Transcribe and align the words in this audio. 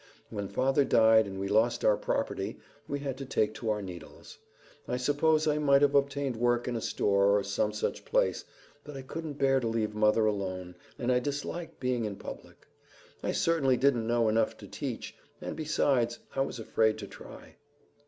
When 0.31 0.47
father 0.47 0.83
died 0.83 1.27
and 1.27 1.39
we 1.39 1.47
lost 1.47 1.85
our 1.85 1.95
property, 1.95 2.57
we 2.87 3.01
had 3.01 3.19
to 3.19 3.23
take 3.27 3.53
to 3.53 3.69
our 3.69 3.83
needles. 3.83 4.39
I 4.87 4.97
suppose 4.97 5.45
I 5.47 5.59
might 5.59 5.83
have 5.83 5.93
obtained 5.93 6.37
work 6.37 6.67
in 6.67 6.75
a 6.75 6.81
store, 6.81 7.37
or 7.37 7.43
some 7.43 7.71
such 7.71 8.03
place, 8.03 8.43
but 8.83 8.97
I 8.97 9.03
couldn't 9.03 9.33
bear 9.37 9.59
to 9.59 9.67
leave 9.67 9.93
mother 9.93 10.25
alone 10.25 10.73
and 10.97 11.11
I 11.11 11.19
disliked 11.19 11.79
being 11.79 12.05
in 12.05 12.15
public. 12.15 12.65
I 13.21 13.31
certainly 13.31 13.77
didn't 13.77 14.07
know 14.07 14.27
enough 14.27 14.57
to 14.57 14.67
teach, 14.67 15.15
and 15.39 15.55
besides, 15.55 16.17
I 16.35 16.41
was 16.41 16.57
afraid 16.57 16.97
to 16.97 17.05
try." 17.05 17.57